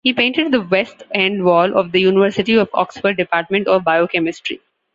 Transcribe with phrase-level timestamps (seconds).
[0.03, 4.59] He painted the West End Wall of the University of Oxford Department of Biochemistry.